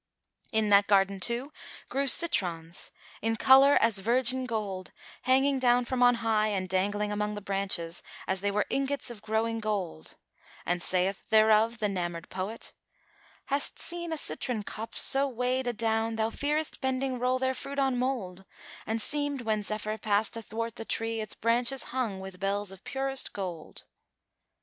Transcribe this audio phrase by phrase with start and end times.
[0.51, 1.53] '"In that garden too
[1.87, 2.89] grew citrons,
[3.21, 4.91] in colour as virgin gold,
[5.29, 9.21] hanging down from on high and dangling among the branches, as they were ingots of
[9.21, 10.15] growing gold;[FN#405]
[10.65, 12.73] and saith thereof the 'namoured poet,
[13.45, 17.77] "Hast seen a Citron copse so weighed adown * Thou fearest bending roll their fruit
[17.77, 18.43] on mould;
[18.87, 22.83] And seemed, when Zephyr passed athwart the tree * Its branches hung with bells of
[22.83, 23.83] purest gold?"